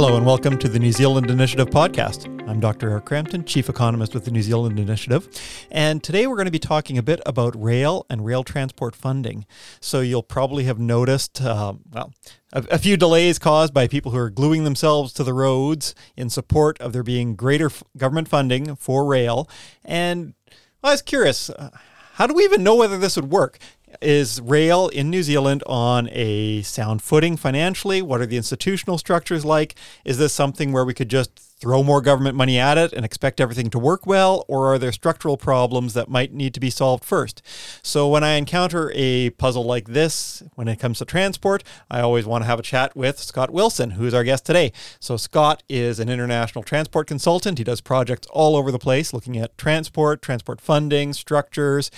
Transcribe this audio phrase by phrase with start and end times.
[0.00, 2.28] Hello and welcome to the New Zealand Initiative podcast.
[2.48, 2.88] I'm Dr.
[2.88, 5.28] Eric Crampton, Chief Economist with the New Zealand Initiative.
[5.72, 9.44] And today we're going to be talking a bit about rail and rail transport funding.
[9.80, 12.12] So you'll probably have noticed, um, well,
[12.52, 16.30] a, a, few delays caused by people who are gluing themselves to the roads in
[16.30, 19.50] support of there being greater f- government funding for rail.
[19.84, 20.34] And
[20.80, 21.70] I was curious, uh,
[22.12, 23.58] how do we even know whether this would work?
[24.00, 28.02] Is rail in New Zealand on a sound footing financially?
[28.02, 29.74] What are the institutional structures like?
[30.04, 33.40] Is this something where we could just throw more government money at it and expect
[33.40, 37.04] everything to work well, or are there structural problems that might need to be solved
[37.04, 37.42] first?
[37.82, 42.26] So, when I encounter a puzzle like this, when it comes to transport, I always
[42.26, 44.72] want to have a chat with Scott Wilson, who is our guest today.
[45.00, 47.58] So, Scott is an international transport consultant.
[47.58, 51.90] He does projects all over the place looking at transport, transport funding, structures.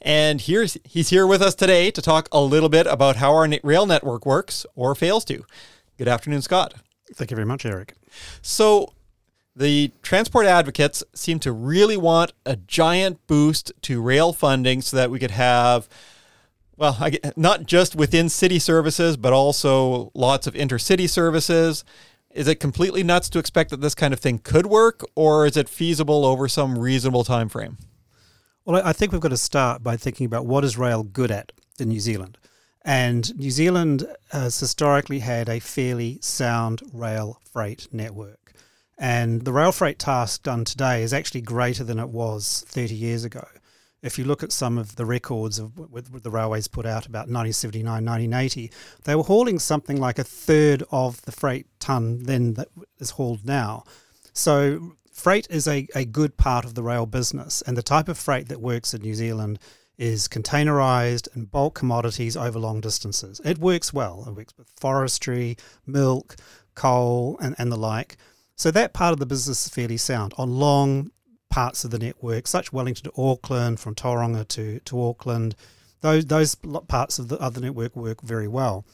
[0.00, 3.48] And here's, he's here with us today to talk a little bit about how our
[3.62, 5.44] rail network works or fails to.
[5.98, 6.74] Good afternoon, Scott.
[7.14, 7.94] Thank you very much, Eric.
[8.40, 8.92] So,
[9.60, 15.10] the transport advocates seem to really want a giant boost to rail funding so that
[15.10, 15.88] we could have
[16.78, 16.96] well,
[17.36, 21.84] not just within city services, but also lots of intercity services.
[22.30, 25.58] Is it completely nuts to expect that this kind of thing could work, or is
[25.58, 27.76] it feasible over some reasonable time frame?
[28.64, 31.52] Well, I think we've got to start by thinking about what is rail good at
[31.78, 32.38] in New Zealand.
[32.82, 38.54] And New Zealand has historically had a fairly sound rail freight network.
[39.00, 43.24] And the rail freight task done today is actually greater than it was 30 years
[43.24, 43.46] ago.
[44.02, 47.28] If you look at some of the records of what the railways put out about
[47.28, 48.70] 1979, 1980,
[49.04, 53.46] they were hauling something like a third of the freight ton then that is hauled
[53.46, 53.84] now.
[54.34, 58.18] So freight is a, a good part of the rail business, and the type of
[58.18, 59.58] freight that works in New Zealand
[59.96, 63.40] is containerized and bulk commodities over long distances.
[63.44, 64.24] It works well.
[64.26, 65.56] It works with forestry,
[65.86, 66.36] milk,
[66.74, 68.16] coal, and, and the like.
[68.60, 71.12] So that part of the business is fairly sound on long
[71.48, 75.56] parts of the network, such Wellington to Auckland, from Tauranga to, to Auckland.
[76.02, 78.84] Those, those parts of the other network work very well.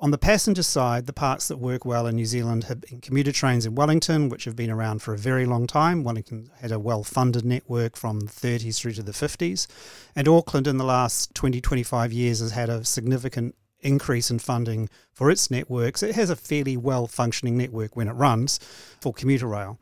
[0.00, 3.30] On the passenger side, the parts that work well in New Zealand have been commuter
[3.30, 6.02] trains in Wellington, which have been around for a very long time.
[6.02, 9.68] Wellington had a well funded network from the 30s through to the 50s.
[10.16, 14.88] And Auckland, in the last 20, 25 years, has had a significant increase in funding
[15.12, 16.02] for its networks.
[16.02, 18.58] It has a fairly well functioning network when it runs
[19.00, 19.78] for commuter rail.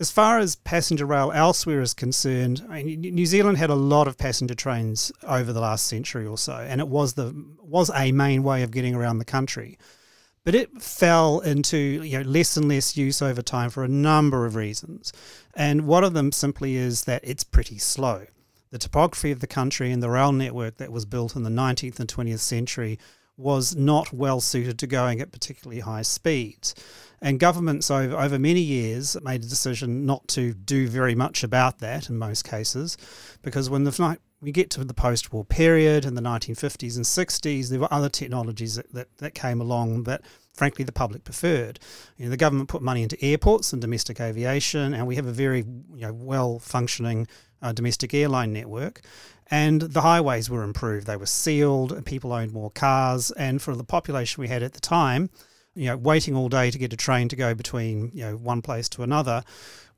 [0.00, 4.08] As far as passenger rail elsewhere is concerned, I mean, New Zealand had a lot
[4.08, 8.10] of passenger trains over the last century or so, and it was the was a
[8.10, 9.78] main way of getting around the country.
[10.44, 14.44] But it fell into you know, less and less use over time for a number
[14.44, 15.12] of reasons.
[15.54, 18.26] And one of them simply is that it's pretty slow.
[18.70, 21.98] The topography of the country and the rail network that was built in the 19th
[21.98, 22.98] and 20th century
[23.36, 26.74] was not well suited to going at particularly high speeds.
[27.20, 31.78] And governments over, over many years made a decision not to do very much about
[31.78, 32.96] that in most cases,
[33.42, 37.70] because when the we get to the post war period in the 1950s and 60s,
[37.70, 40.20] there were other technologies that, that, that came along that,
[40.52, 41.80] frankly, the public preferred.
[42.18, 45.32] You know, the government put money into airports and domestic aviation, and we have a
[45.32, 47.26] very you know, well functioning
[47.64, 49.00] uh, domestic airline network.
[49.50, 51.06] And the highways were improved.
[51.06, 53.30] They were sealed, and people owned more cars.
[53.32, 55.30] And for the population we had at the time,
[55.74, 58.62] you know, waiting all day to get a train to go between you know one
[58.62, 59.42] place to another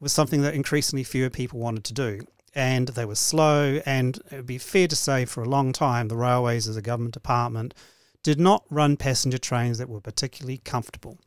[0.00, 2.21] was something that increasingly fewer people wanted to do.
[2.54, 6.09] And they were slow, and it would be fair to say for a long time
[6.09, 7.75] the railways as a government department
[8.22, 11.19] did not run passenger trains that were particularly comfortable.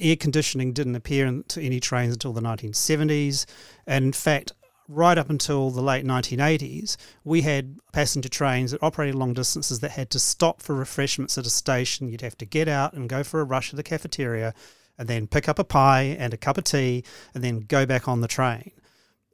[0.00, 3.44] Air conditioning didn't appear into any trains until the 1970s,
[3.86, 4.52] and in fact,
[4.94, 9.92] right up until the late 1980s, we had passenger trains that operated long distances that
[9.92, 12.08] had to stop for refreshments at a station.
[12.08, 14.54] You'd have to get out and go for a rush at the cafeteria
[14.98, 17.04] and then pick up a pie and a cup of tea
[17.34, 18.72] and then go back on the train.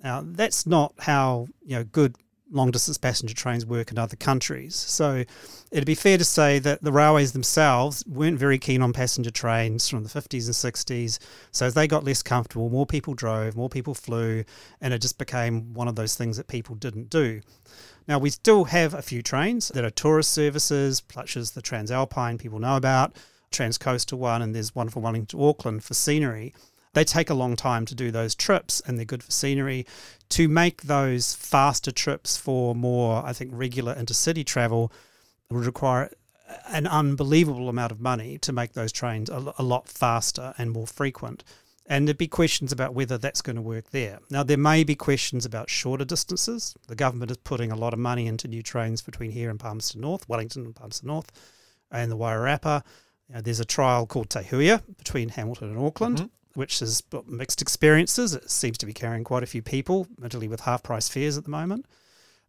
[0.02, 2.16] Now, that's not how you know good
[2.50, 4.74] long distance passenger trains work in other countries.
[4.74, 5.24] So
[5.70, 9.88] it'd be fair to say that the railways themselves weren't very keen on passenger trains
[9.88, 11.18] from the 50s and 60s.
[11.52, 14.44] So as they got less comfortable, more people drove, more people flew,
[14.80, 17.40] and it just became one of those things that people didn't do.
[18.06, 22.38] Now, we still have a few trains that are tourist services, such as the TranzAlpine
[22.38, 23.16] people know about,
[23.52, 26.54] TranzCoastal one, and there's one from Wellington to Auckland for scenery
[26.98, 29.86] they take a long time to do those trips and they're good for scenery.
[30.30, 34.92] To make those faster trips for more, I think, regular intercity travel
[35.48, 36.10] would require
[36.68, 40.86] an unbelievable amount of money to make those trains a, a lot faster and more
[40.86, 41.44] frequent.
[41.86, 44.18] And there'd be questions about whether that's going to work there.
[44.28, 46.74] Now, there may be questions about shorter distances.
[46.88, 50.00] The government is putting a lot of money into new trains between here and Palmerston
[50.00, 51.30] North, Wellington and Palmerston North,
[51.90, 52.82] and the Wairarapa
[53.28, 54.42] You know, there's a trial called Te
[54.98, 56.18] between Hamilton and Auckland.
[56.18, 56.30] Mhm.
[56.58, 58.34] Which has mixed experiences.
[58.34, 61.44] It seems to be carrying quite a few people, particularly with half price fares at
[61.44, 61.86] the moment.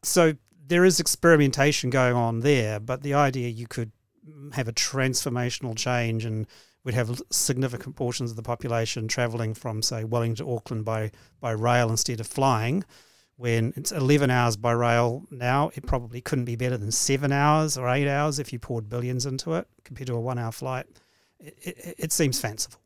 [0.02, 0.34] So
[0.66, 3.92] there is experimentation going on there, but the idea you could
[4.54, 6.48] have a transformational change and
[6.84, 11.52] we'd have significant portions of the population travelling from, say, Wellington to Auckland by, by
[11.52, 12.84] rail instead of flying.
[13.36, 17.78] When it's 11 hours by rail now, it probably couldn't be better than seven hours
[17.78, 20.88] or eight hours if you poured billions into it compared to a one hour flight.
[21.40, 22.82] It, it, it seems fanciful.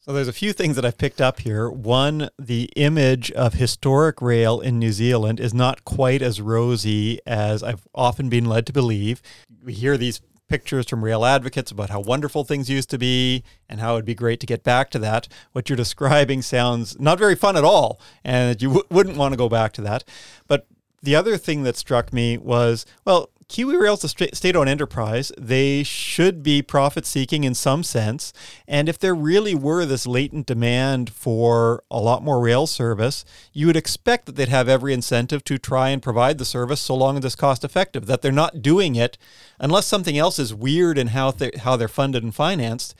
[0.00, 1.68] So there's a few things that I've picked up here.
[1.68, 7.62] One, the image of historic rail in New Zealand is not quite as rosy as
[7.62, 9.20] I've often been led to believe.
[9.62, 13.80] We hear these pictures from rail advocates about how wonderful things used to be and
[13.80, 15.28] how it'd be great to get back to that.
[15.52, 19.38] What you're describing sounds not very fun at all, and you w- wouldn't want to
[19.38, 20.04] go back to that.
[20.46, 20.66] But
[21.02, 25.32] the other thing that struck me was well, Kiwi Rail's a state owned enterprise.
[25.38, 28.34] They should be profit seeking in some sense.
[28.66, 33.24] And if there really were this latent demand for a lot more rail service,
[33.54, 36.94] you would expect that they'd have every incentive to try and provide the service so
[36.94, 38.04] long as it's cost effective.
[38.04, 39.16] That they're not doing it
[39.58, 42.94] unless something else is weird in how they how they're funded and financed.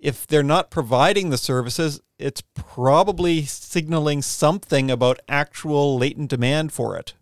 [0.00, 6.96] If they're not providing the services, it's probably signaling something about actual latent demand for
[6.96, 7.14] it.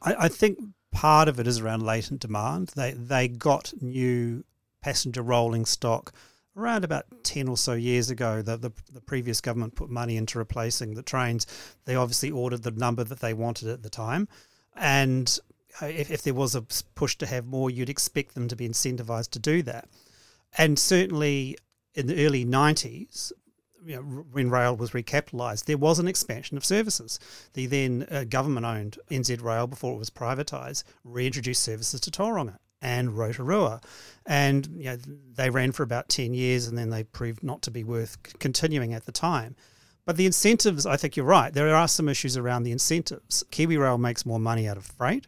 [0.00, 0.58] I, I think
[0.94, 2.68] part of it is around latent demand.
[2.68, 4.44] They they got new
[4.80, 6.12] passenger rolling stock
[6.56, 10.38] around about 10 or so years ago the, the, the, previous government put money into
[10.38, 11.46] replacing the trains.
[11.84, 14.28] They obviously ordered the number that they wanted at the time.
[14.76, 15.36] And
[15.82, 16.62] uh, if, if there was a
[16.94, 19.88] push to have more you'd expect them to be incentivized to do that.
[20.56, 21.58] And certainly
[21.94, 23.32] in the early 90s
[23.84, 24.02] you know,
[24.32, 27.18] when rail was recapitalised, there was an expansion of services.
[27.52, 33.16] The then uh, government-owned NZ Rail, before it was privatised, reintroduced services to Tauranga and
[33.16, 33.80] Rotorua,
[34.26, 34.96] and you know,
[35.34, 38.94] they ran for about ten years, and then they proved not to be worth continuing
[38.94, 39.56] at the time.
[40.04, 41.52] But the incentives, I think you're right.
[41.52, 43.42] There are some issues around the incentives.
[43.50, 45.26] Kiwi Rail makes more money out of freight,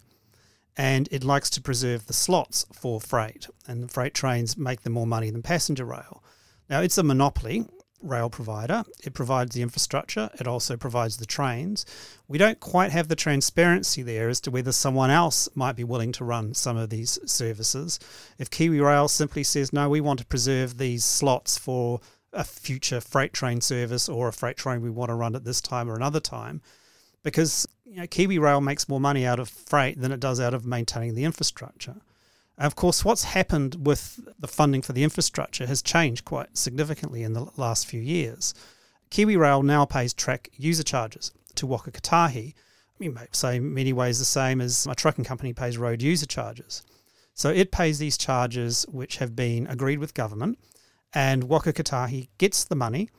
[0.76, 5.06] and it likes to preserve the slots for freight, and freight trains make them more
[5.06, 6.22] money than passenger rail.
[6.68, 7.64] Now, it's a monopoly,
[8.06, 8.84] rail provider.
[9.02, 11.84] It provides the infrastructure, it also provides the trains.
[12.28, 16.12] We don't quite have the transparency there as to whether someone else might be willing
[16.12, 17.98] to run some of these services.
[18.38, 22.00] If Kiwi Rail simply says, no, we want to preserve these slots for
[22.32, 25.60] a future freight train service or a freight train we want to run at this
[25.60, 26.60] time or another time,
[27.22, 30.54] because you know, Kiwi Rail makes more money out of freight than it does out
[30.54, 31.96] of maintaining the infrastructure.
[32.58, 37.34] Of course, what's happened with the funding for the infrastructure has changed quite significantly in
[37.34, 38.54] the last few years.
[39.10, 42.54] Kiwi Rail now pays track user charges to Waka Kotahi.
[42.98, 46.26] You may say in many ways the same as a trucking company pays road user
[46.26, 46.82] charges.
[47.34, 50.58] So it pays these charges which have been agreed with government,
[51.12, 53.10] and Waka Kotahi gets the money,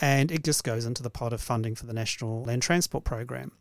[0.00, 3.52] and it just goes into the pot of funding for the National Land Transport Program.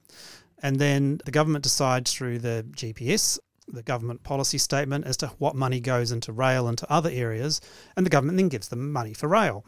[0.64, 3.38] And then the government decides through the GPS
[3.74, 7.62] the government policy statement as to what money goes into rail and to other areas,
[7.96, 9.66] and the government then gives them money for rail.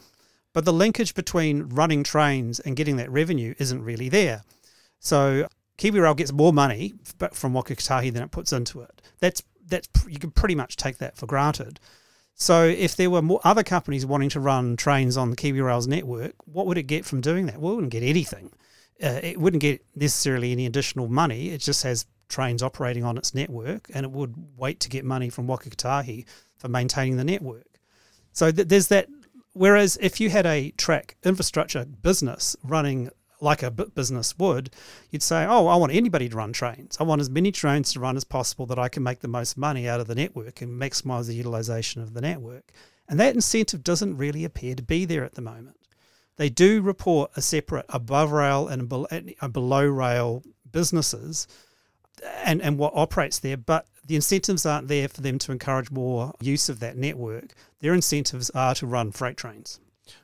[0.54, 4.44] But the linkage between running trains and getting that revenue isn't really there.
[5.00, 6.94] So KiwiRail gets more money
[7.34, 9.02] from Waka Kotahi than it puts into it.
[9.20, 11.80] That's that's you can pretty much take that for granted.
[12.36, 15.88] So if there were more other companies wanting to run trains on the Kiwi Rail's
[15.88, 17.60] network, what would it get from doing that?
[17.60, 18.52] Well, it wouldn't get anything.
[19.02, 21.50] Uh, it wouldn't get necessarily any additional money.
[21.50, 25.30] It just has trains operating on its network, and it would wait to get money
[25.30, 26.26] from Waka Kotahi
[26.58, 27.80] for maintaining the network.
[28.34, 29.08] So th- there's that.
[29.54, 33.10] Whereas if you had a track infrastructure business running
[33.42, 34.70] like a business would,
[35.10, 36.98] you'd say, "Oh, I want anybody to run trains.
[37.00, 39.58] I want as many trains to run as possible that I can make the most
[39.58, 42.72] money out of the network and maximize the utilization of the network."
[43.10, 45.76] And that incentive doesn't really appear to be there at the moment.
[46.38, 51.46] They do report a separate above rail and uh, below rail businesses
[52.44, 56.34] and, and what operates there, but the incentives aren't there for them to encourage more
[56.42, 57.54] use of that network.
[57.80, 59.80] Their incentives are to run freight trains.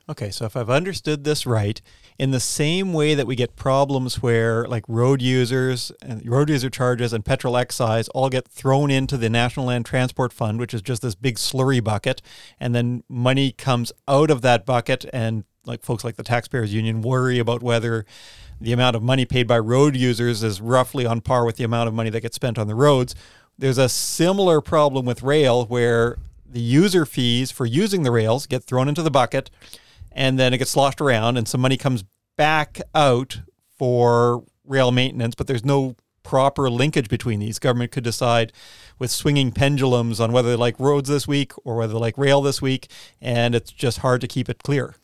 [0.09, 1.81] Okay, so if I've understood this right,
[2.17, 6.69] in the same way that we get problems where like road users and road user
[6.69, 10.81] charges and petrol excise all get thrown into the National Land Transport Fund, which is
[10.81, 12.21] just this big slurry bucket,
[12.59, 17.01] and then money comes out of that bucket and like folks like the taxpayers union
[17.01, 18.05] worry about whether
[18.59, 21.87] the amount of money paid by road users is roughly on par with the amount
[21.87, 23.15] of money that gets spent on the roads.
[23.57, 26.17] There's a similar problem with rail where
[26.49, 29.49] the user fees for using the rails get thrown into the bucket
[30.11, 32.03] and then it gets sloshed around and some money comes
[32.35, 33.41] back out
[33.77, 37.57] for rail maintenance, but there's no proper linkage between these.
[37.57, 38.51] Government could decide
[38.99, 42.41] with swinging pendulums on whether they like roads this week or whether they like rail
[42.41, 42.89] this week,
[43.21, 44.95] and it's just hard to keep it clear.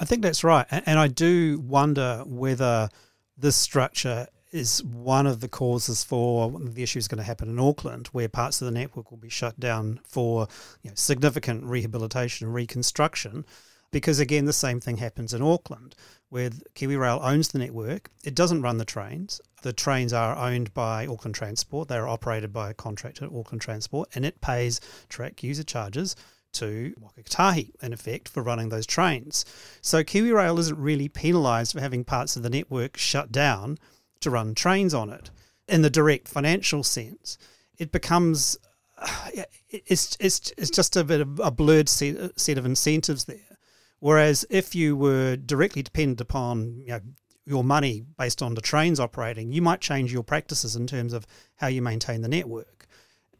[0.00, 0.66] I think that's right.
[0.70, 2.88] And I do wonder whether
[3.36, 8.08] this structure is one of the causes for the issues going to happen in Auckland,
[8.08, 10.48] where parts of the network will be shut down for
[10.82, 13.44] you know, significant rehabilitation and reconstruction.
[13.92, 15.94] Because again, the same thing happens in Auckland,
[16.30, 18.08] where KiwiRail owns the network.
[18.24, 19.40] It doesn't run the trains.
[19.62, 21.88] The trains are owned by Auckland Transport.
[21.88, 26.16] They are operated by a contractor at Auckland Transport, and it pays track user charges
[26.52, 29.44] to Waka Kotahi, in effect, for running those trains.
[29.80, 33.78] So KiwiRail isn't really penalised for having parts of the network shut down
[34.20, 35.30] to run trains on it.
[35.68, 37.38] In the direct financial sense,
[37.78, 38.58] it becomes
[39.68, 43.58] it's it's it's just a bit of a blurred set, set of incentives there.
[43.98, 47.00] Whereas if you were directly dependent upon you know,
[47.44, 51.26] your money based on the trains operating, you might change your practices in terms of
[51.56, 52.79] how you maintain the network.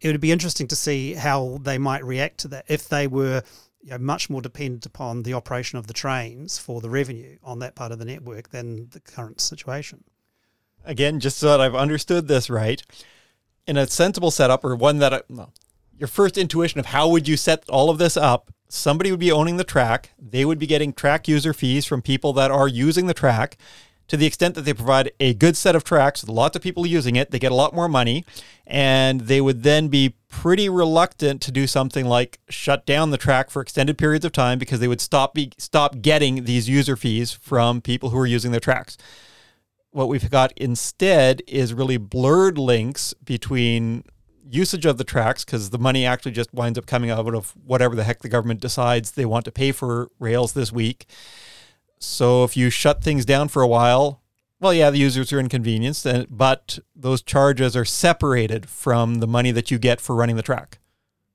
[0.00, 3.42] It would be interesting to see how they might react to that if they were
[3.82, 7.58] you know, much more dependent upon the operation of the trains for the revenue on
[7.60, 10.04] that part of the network than the current situation
[10.84, 12.82] again, just so that I've understood this right,
[13.66, 15.52] in a sensible setup or one that I, well,
[15.98, 19.32] your first intuition of how would you set all of this up, somebody would be
[19.32, 20.10] owning the track.
[20.18, 23.56] They would be getting track user fees from people that are using the track.
[24.10, 26.84] To the extent that they provide a good set of tracks with lots of people
[26.84, 28.24] using it, they get a lot more money.
[28.66, 33.50] And they would then be pretty reluctant to do something like shut down the track
[33.50, 37.32] for extended periods of time because they would stop be, stop getting these user fees
[37.32, 38.96] from people who are using their tracks
[39.92, 44.04] what we've got instead is really blurred links between
[44.48, 47.94] usage of the tracks because the money actually just winds up coming out of whatever
[47.94, 51.06] the heck the government decides they want to pay for rails this week.
[52.00, 54.22] So if you shut things down for a while,
[54.58, 59.70] well, yeah, the users are inconvenienced, but those charges are separated from the money that
[59.70, 60.78] you get for running the track.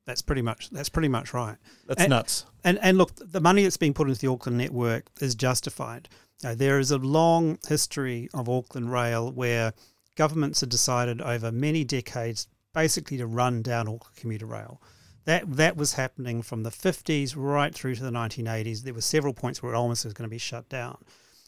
[0.06, 1.58] That's pretty much that's pretty much right.
[1.88, 2.46] That's and, nuts.
[2.64, 6.08] And and look, the money that's being put into the Auckland network is justified.
[6.44, 9.74] Uh, there is a long history of Auckland Rail where
[10.16, 14.80] governments have decided over many decades basically to run down Auckland commuter rail.
[15.25, 18.82] That that was happening from the 50s right through to the 1980s.
[18.82, 20.98] There were several points where it almost was going to be shut down.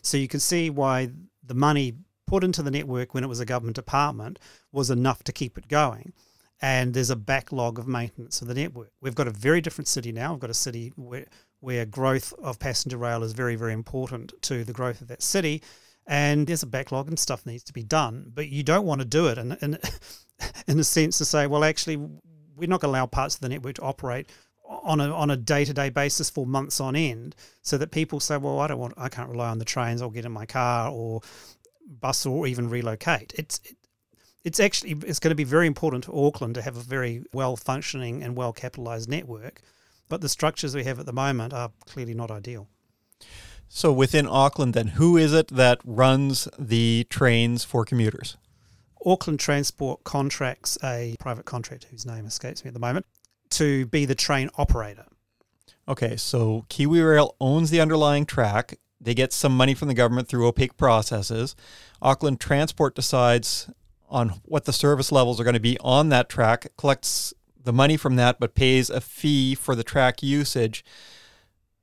[0.01, 1.11] So you can see why
[1.43, 1.93] the money
[2.25, 4.39] put into the network when it was a government department
[4.71, 6.13] was enough to keep it going.
[6.59, 8.91] And there's a backlog of maintenance of the network.
[8.99, 10.31] We've got a very different city now.
[10.31, 11.25] We've got a city where
[11.59, 15.63] where growth of passenger rail is very, very important to the growth of that city.
[16.05, 19.05] And there's a backlog and stuff needs to be done, but you don't want to
[19.05, 19.77] do it in, in,
[20.67, 21.97] in a sense to say, well, actually,
[22.57, 24.29] we're not going to allow parts of the network to operate
[24.65, 28.19] on a on a day to day basis for months on end, so that people
[28.19, 30.01] say, well, I don't want, I can't rely on the trains.
[30.01, 31.21] I'll get in my car or
[31.87, 33.33] bus or even relocate.
[33.37, 33.77] It's it,
[34.43, 37.55] it's actually it's going to be very important to Auckland to have a very well
[37.55, 39.61] functioning and well capitalized network
[40.09, 42.67] but the structures we have at the moment are clearly not ideal.
[43.69, 48.37] So within Auckland, then, who is it that runs the trains for commuters?
[49.07, 53.05] Auckland Transport contracts a private contractor whose name escapes me at the moment
[53.51, 55.05] to be the train operator.
[55.87, 58.77] Okay, so KiwiRail owns the underlying track.
[58.99, 61.55] They get some money from the government through opaque processes.
[62.01, 63.69] Auckland Transport decides
[64.09, 67.33] on what the service levels are going to be on that track, collects
[67.63, 70.83] the money from that, but pays a fee for the track usage,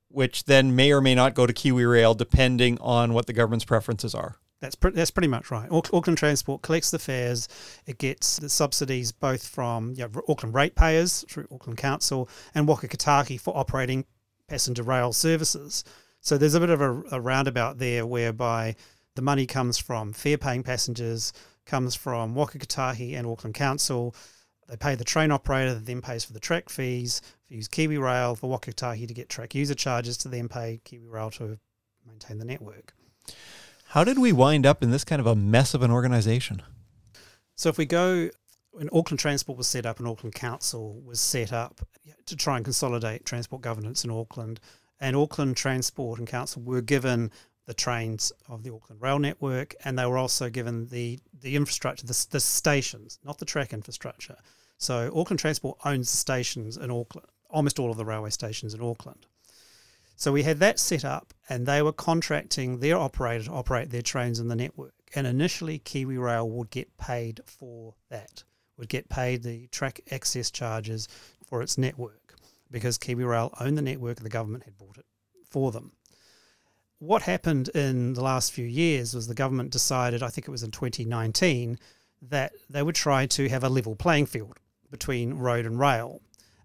[0.09, 4.13] which then may or may not go to KiwiRail depending on what the government's preferences
[4.13, 4.37] are.
[4.65, 5.69] That's pre- that's pretty much right.
[5.71, 7.47] Auckland Transport collects the fares.
[7.85, 12.87] It gets the subsidies both from you know, Auckland ratepayers through Auckland Council and Waka
[12.87, 14.05] Kotahi for operating
[14.47, 15.83] passenger rail services.
[16.19, 18.75] So there's a bit of a, a roundabout there whereby
[19.13, 21.31] the money comes from fare-paying passengers,
[21.67, 24.15] comes from Waka Kotahi and Auckland Council,
[24.67, 27.99] they pay the train operator that then pays for the track fees, for use Kiwi
[27.99, 31.59] Rail, for Waka Kotahi to get track user charges to then pay Kiwi Rail to
[32.07, 32.95] maintain the network.
[33.95, 36.61] How did we wind up in this kind of a mess of an organization?
[37.55, 38.29] So if we go
[38.71, 41.79] when Auckland Transport was set up and Auckland Council was set up
[42.25, 44.59] to try and consolidate transport governance in Auckland,
[44.99, 47.31] and Auckland Transport and Council were given
[47.67, 52.05] the trains of the Auckland Rail Network, and they were also given the the infrastructure,
[52.05, 54.35] the, the stations, not the track infrastructure.
[54.77, 58.81] So Auckland Transport owns the stations in Auckland, almost all of the railway stations in
[58.81, 59.25] Auckland.
[60.15, 64.01] So we had that set up, and they were contracting their operator to operate their
[64.01, 64.93] trains in the network.
[65.13, 68.43] And initially, Kiwi Rail would get paid for that,
[68.77, 71.07] would get paid the track access charges
[71.45, 72.35] for its network
[72.71, 75.05] because Kiwi Rail owned the network and the government had bought it
[75.47, 75.91] for them
[76.99, 80.63] what happened in the last few years was the government decided, I think it was
[80.63, 81.77] in 2019,
[82.23, 84.57] that they would try to have a level playing field
[84.89, 86.21] between road and rail.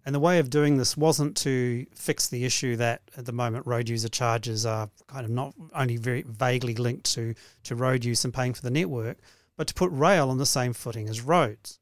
[0.07, 3.67] And the way of doing this wasn't to fix the issue that at the moment
[3.67, 8.25] road user charges are kind of not only very vaguely linked to, to road use
[8.25, 9.19] and paying for the network,
[9.57, 11.79] but to put rail on the same footing as roads.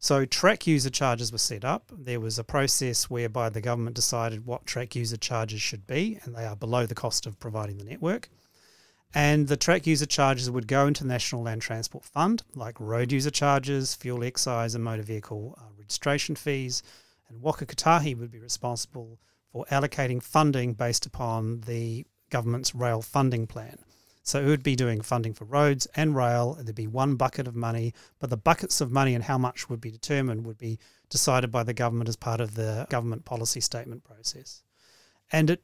[0.00, 1.90] So track user charges were set up.
[1.96, 6.34] There was a process whereby the government decided what track user charges should be, and
[6.34, 8.28] they are below the cost of providing the network.
[9.14, 13.12] And the track user charges would go into the National Land Transport Fund, like road
[13.12, 16.82] user charges, fuel excise, and motor vehicle uh, registration fees.
[17.28, 19.18] And Waka Kotahi would be responsible
[19.52, 23.78] for allocating funding based upon the government's rail funding plan.
[24.22, 26.54] So it would be doing funding for roads and rail.
[26.54, 29.82] There'd be one bucket of money, but the buckets of money and how much would
[29.82, 30.78] be determined would be
[31.10, 34.62] decided by the government as part of the government policy statement process.
[35.30, 35.62] And it,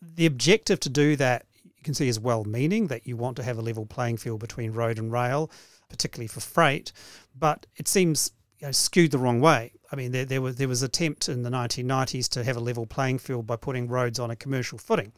[0.00, 3.42] the objective to do that, you can see, is well meaning that you want to
[3.42, 5.50] have a level playing field between road and rail,
[5.90, 6.92] particularly for freight,
[7.38, 9.72] but it seems you know, skewed the wrong way.
[9.90, 12.86] I mean, there, there was there was attempt in the 1990s to have a level
[12.86, 15.12] playing field by putting roads on a commercial footing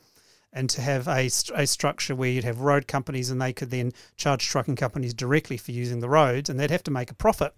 [0.52, 3.92] and to have a, a structure where you'd have road companies and they could then
[4.16, 7.54] charge trucking companies directly for using the roads and they'd have to make a profit.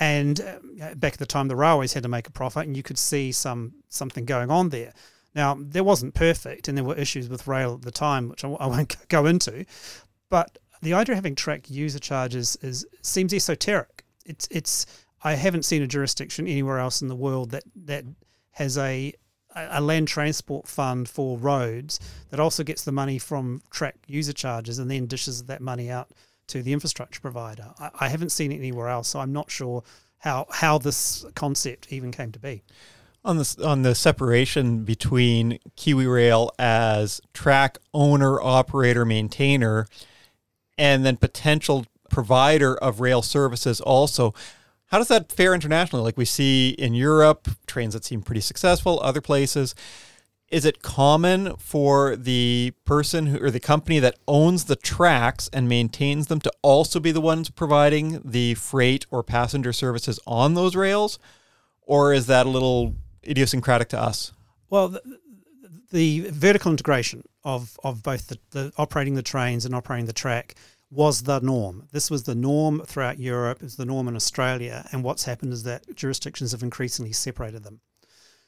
[0.00, 2.82] And uh, back at the time, the railways had to make a profit, and you
[2.82, 4.92] could see some something going on there.
[5.34, 8.48] Now, there wasn't perfect, and there were issues with rail at the time, which I,
[8.48, 9.64] I won't go into.
[10.28, 14.04] But the idea of having track user charges is seems esoteric.
[14.26, 14.86] It's it's
[15.22, 18.04] I haven't seen a jurisdiction anywhere else in the world that that
[18.52, 19.12] has a
[19.54, 24.78] a land transport fund for roads that also gets the money from track user charges
[24.78, 26.10] and then dishes that money out
[26.48, 27.72] to the infrastructure provider.
[27.78, 29.82] I, I haven't seen it anywhere else, so I'm not sure
[30.18, 32.62] how how this concept even came to be.
[33.24, 39.86] On the on the separation between KiwiRail as track owner, operator, maintainer,
[40.78, 44.32] and then potential provider of rail services also.
[44.86, 46.02] How does that fare internationally?
[46.02, 49.74] Like we see in Europe, trains that seem pretty successful, other places.
[50.48, 55.68] Is it common for the person who, or the company that owns the tracks and
[55.68, 60.74] maintains them to also be the ones providing the freight or passenger services on those
[60.74, 61.18] rails?
[61.82, 62.94] Or is that a little
[63.28, 64.32] idiosyncratic to us?
[64.70, 65.02] Well, the,
[65.90, 70.54] the vertical integration of, of both the, the operating the trains and operating the track
[70.90, 71.88] was the norm.
[71.92, 74.88] This was the norm throughout Europe, it's the norm in Australia.
[74.92, 77.80] And what's happened is that jurisdictions have increasingly separated them.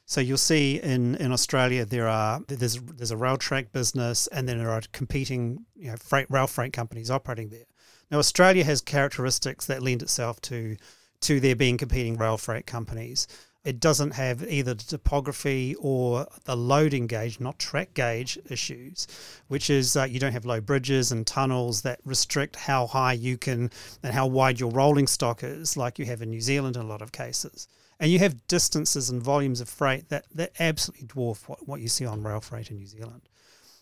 [0.05, 4.49] So you'll see in, in Australia there are there's there's a rail track business and
[4.49, 7.65] then there are competing you know freight rail freight companies operating there.
[8.09, 10.77] Now Australia has characteristics that lend itself to
[11.21, 13.27] to there being competing rail freight companies.
[13.65, 19.05] It doesn't have either the topography or the loading gauge, not track gauge issues,
[19.47, 23.37] which is uh, you don't have low bridges and tunnels that restrict how high you
[23.37, 23.69] can
[24.01, 26.87] and how wide your rolling stock is, like you have in New Zealand in a
[26.87, 27.67] lot of cases.
[27.99, 31.89] And you have distances and volumes of freight that, that absolutely dwarf what, what you
[31.89, 33.23] see on rail freight in New Zealand.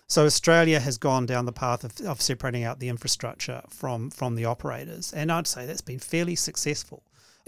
[0.08, 4.36] So Australia has gone down the path of, of separating out the infrastructure from from
[4.36, 7.04] the operators, and I'd say that's been fairly successful.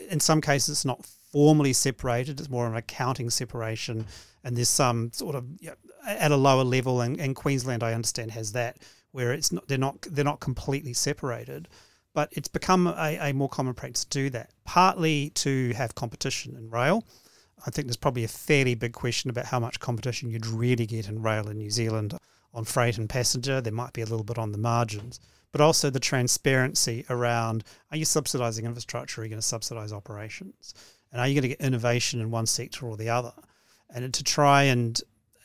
[0.09, 2.39] In some cases, it's not formally separated.
[2.39, 4.05] It's more of an accounting separation,
[4.43, 7.01] and there's some sort of you know, at a lower level.
[7.01, 8.77] And, and, Queensland, I understand, has that
[9.11, 11.67] where it's not they're not they're not completely separated,
[12.13, 14.51] but it's become a, a more common practice to do that.
[14.65, 17.05] Partly to have competition in rail.
[17.65, 21.09] I think there's probably a fairly big question about how much competition you'd really get
[21.09, 22.17] in rail in New Zealand
[22.53, 23.59] on freight and passenger.
[23.59, 25.19] There might be a little bit on the margins
[25.51, 29.21] but also the transparency around are you subsidizing infrastructure?
[29.21, 30.73] Are you going to subsidize operations?
[31.11, 33.33] And are you going to get innovation in one sector or the other?
[33.89, 35.01] And to try and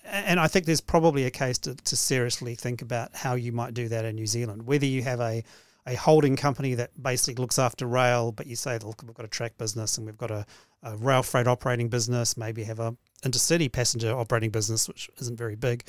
[0.07, 3.73] and I think there's probably a case to, to seriously think about how you might
[3.73, 4.67] do that in New Zealand.
[4.67, 5.43] Whether you have a,
[5.87, 9.29] a holding company that basically looks after rail, but you say, look, we've got a
[9.29, 10.45] track business and we've got a,
[10.83, 15.57] a rail freight operating business, maybe have a intercity passenger operating business, which isn't very
[15.57, 15.85] big.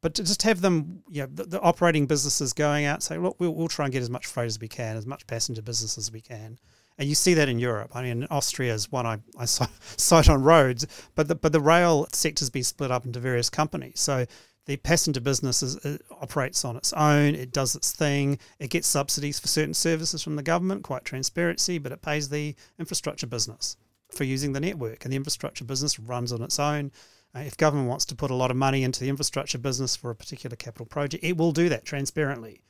[0.00, 3.40] But to just have them, you know, the, the operating businesses going out, say, look,
[3.40, 5.98] we'll, we'll try and get as much freight as we can, as much passenger business
[5.98, 6.58] as we can
[6.98, 7.92] and you see that in Europe.
[7.94, 9.44] I mean, Austria is one I, I
[9.96, 14.00] cite on roads, but the, but the rail sector's been split up into various companies.
[14.00, 14.26] So
[14.66, 17.34] the passenger business is, it operates on its own.
[17.34, 18.38] It does its thing.
[18.58, 22.54] It gets subsidies for certain services from the government, quite transparency, but it pays the
[22.78, 23.76] infrastructure business
[24.10, 25.04] for using the network.
[25.04, 26.90] And the infrastructure business runs on its own.
[27.34, 30.10] Uh, if government wants to put a lot of money into the infrastructure business for
[30.10, 32.62] a particular capital project, it will do that transparently.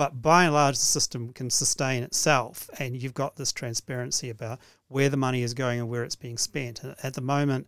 [0.00, 4.58] But by and large, the system can sustain itself, and you've got this transparency about
[4.88, 6.82] where the money is going and where it's being spent.
[6.82, 7.66] And at the moment,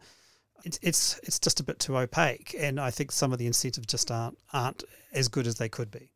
[0.65, 3.87] it's it's it's just a bit too opaque, and I think some of the incentives
[3.87, 6.11] just aren't aren't as good as they could be.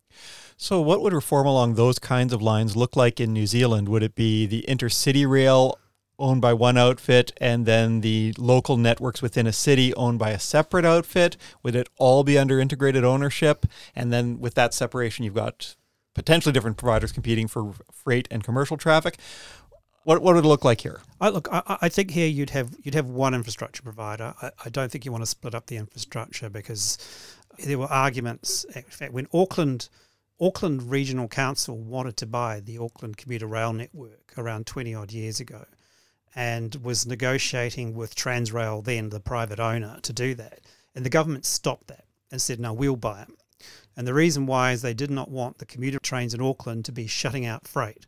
[0.56, 3.90] So, what would reform along those kinds of lines look like in New Zealand?
[3.90, 5.78] Would it be the intercity rail
[6.18, 10.38] owned by one outfit and then the local networks within a city owned by a
[10.38, 11.36] separate outfit?
[11.62, 13.66] Would it all be under integrated ownership?
[13.94, 15.76] And then with that separation, you've got
[16.16, 19.18] potentially different providers competing for freight and commercial traffic.
[20.04, 21.00] What, what would it look like here?
[21.20, 24.34] I, look, I, I think here you'd have you'd have one infrastructure provider.
[24.40, 26.98] I, I don't think you want to split up the infrastructure because
[27.58, 28.64] there were arguments.
[28.74, 29.88] In fact, when Auckland
[30.40, 35.38] Auckland Regional Council wanted to buy the Auckland commuter rail network around 20 odd years
[35.38, 35.66] ago
[36.34, 40.60] and was negotiating with Tranz Rail, then the private owner, to do that.
[40.94, 43.28] And the government stopped that and said, no, we'll buy it.
[43.96, 46.92] And the reason why is they did not want the commuter trains in Auckland to
[46.92, 48.06] be shutting out freight.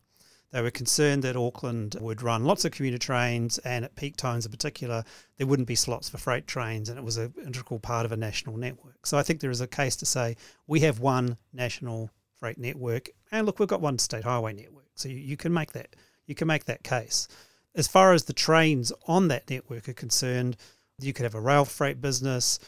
[0.50, 4.46] They were concerned that Auckland would run lots of commuter trains, and at peak times
[4.46, 5.04] in particular,
[5.36, 8.16] there wouldn't be slots for freight trains, and it was an integral part of a
[8.16, 9.06] national network.
[9.06, 13.10] So I think there is a case to say we have one national freight network,
[13.30, 15.94] and look, we've got one state highway network, so you, you can make that
[16.28, 17.26] you can make that case.
[17.74, 20.56] As far as the trains on that network are concerned,
[21.00, 22.60] you could have a rail freight business,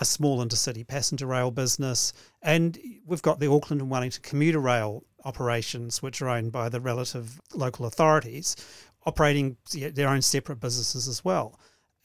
[0.00, 5.04] a small intercity passenger rail business, and we've got the Auckland and Wellington commuter rail
[5.24, 8.56] operations, which are owned by the relative local authorities,
[9.06, 11.58] operating their own separate businesses as well.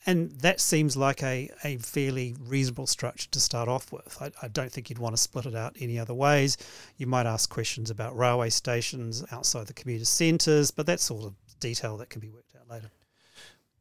[0.06, 4.16] And that seems like a, a fairly reasonable structure to start off with.
[4.20, 6.56] I, I, don't think you'd want to split it out any other ways.
[6.96, 11.34] You might ask questions about railway stations outside the commuter centres, but that's sort of
[11.58, 12.90] detail that can be worked out later.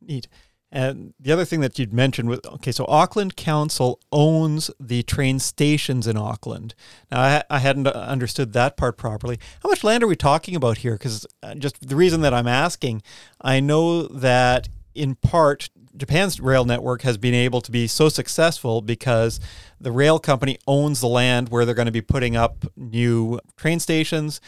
[0.02, 0.28] Neat.
[0.72, 5.40] And the other thing that you'd mentioned was okay, so Auckland Council owns the train
[5.40, 6.76] stations in Auckland.
[7.10, 9.40] Now, I, I hadn't understood that part properly.
[9.64, 10.94] How much land are we talking about here?
[10.94, 13.02] Because uh, just the reason that I'm asking,
[13.40, 18.82] I know that in part Japan's rail network has been able to be so successful
[18.82, 19.40] because
[19.80, 23.80] the rail company owns the land where they're going to be putting up new train
[23.80, 24.40] stations.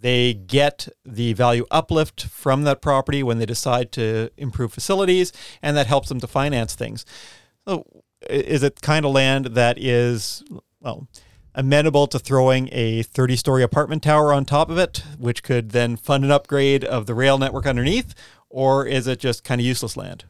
[0.00, 5.76] They get the value uplift from that property when they decide to improve facilities, and
[5.76, 7.04] that helps them to finance things.
[7.66, 7.84] So,
[8.28, 10.42] is it kind of land that is,
[10.80, 11.08] well,
[11.54, 15.96] amenable to throwing a 30 story apartment tower on top of it, which could then
[15.96, 18.14] fund an upgrade of the rail network underneath?
[18.48, 20.24] Or is it just kind of useless land?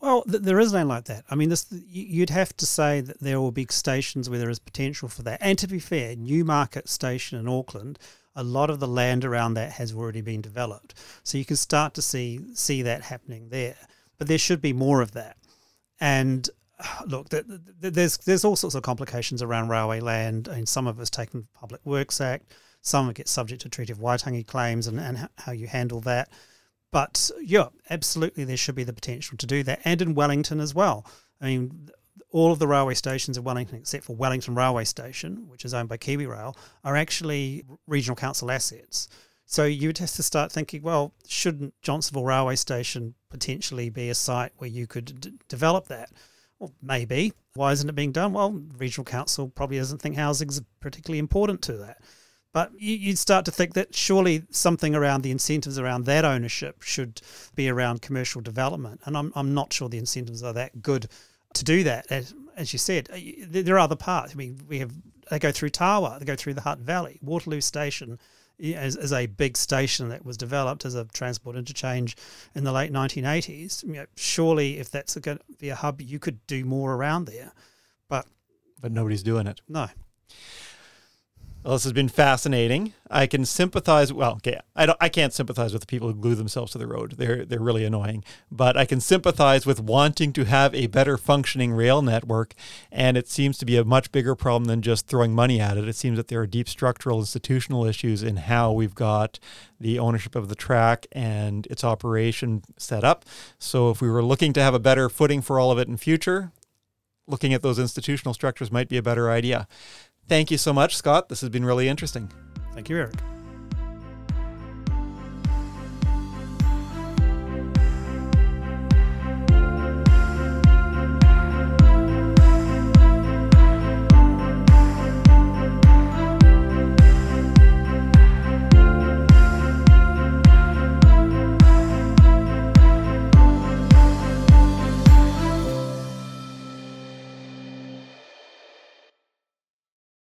[0.00, 1.24] Well, th- there is land like that.
[1.30, 4.58] I mean, this you'd have to say that there will be stations where there is
[4.58, 5.38] potential for that.
[5.42, 7.98] And to be fair, Newmarket Station in Auckland,
[8.34, 11.94] a lot of the land around that has already been developed, so you can start
[11.94, 13.76] to see see that happening there.
[14.18, 15.36] But there should be more of that.
[16.00, 16.48] And
[17.06, 21.46] look, there's there's all sorts of complications around railway land, and some of it's taken
[21.52, 25.28] Public Works Act, some of it gets subject to Treaty of Waitangi claims, and, and
[25.36, 26.30] how you handle that.
[26.92, 30.74] But yeah, absolutely, there should be the potential to do that, and in Wellington as
[30.74, 31.06] well.
[31.40, 31.90] I mean,
[32.32, 35.88] all of the railway stations in Wellington, except for Wellington Railway Station, which is owned
[35.88, 39.08] by Kiwi Rail, are actually regional council assets.
[39.46, 44.52] So you'd have to start thinking, well, shouldn't Johnsonville Railway Station potentially be a site
[44.58, 46.10] where you could d- develop that?
[46.60, 47.32] Well, maybe.
[47.54, 48.32] Why isn't it being done?
[48.32, 52.00] Well, regional council probably doesn't think housing is particularly important to that.
[52.52, 57.22] But you'd start to think that surely something around the incentives around that ownership should
[57.54, 59.00] be around commercial development.
[59.04, 61.06] And I'm, I'm not sure the incentives are that good
[61.54, 62.06] to do that.
[62.10, 64.32] As, as you said, uh, there are other parts.
[64.32, 64.92] I mean, we have
[65.30, 67.18] they go through Tawa, they go through the Hutt Valley.
[67.22, 68.18] Waterloo Station
[68.58, 72.16] is, is a big station that was developed as a transport interchange
[72.54, 73.84] in the late 1980s.
[73.84, 77.26] You know, surely, if that's going to be a hub, you could do more around
[77.26, 77.52] there.
[78.08, 78.26] But
[78.80, 79.60] but nobody's doing it.
[79.68, 79.88] No.
[81.62, 82.94] Well, this has been fascinating.
[83.10, 84.10] I can sympathize.
[84.14, 84.96] Well, okay, I don't.
[84.98, 87.16] I can't sympathize with the people who glue themselves to the road.
[87.18, 88.24] They're they're really annoying.
[88.50, 92.54] But I can sympathize with wanting to have a better functioning rail network,
[92.90, 95.86] and it seems to be a much bigger problem than just throwing money at it.
[95.86, 99.38] It seems that there are deep structural institutional issues in how we've got
[99.78, 103.26] the ownership of the track and its operation set up.
[103.58, 105.98] So if we were looking to have a better footing for all of it in
[105.98, 106.52] future,
[107.30, 109.68] looking at those institutional structures might be a better idea.
[110.30, 111.28] Thank you so much, Scott.
[111.28, 112.30] This has been really interesting.
[112.72, 113.14] Thank you, Eric.